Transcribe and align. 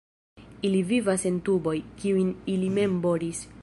Ili 0.69 0.79
vivas 0.93 1.27
en 1.33 1.37
tuboj, 1.51 1.77
kiujn 2.01 2.35
ili 2.57 2.75
mem 2.81 3.01
boris. 3.07 3.51